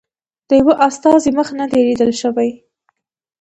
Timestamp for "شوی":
2.21-2.49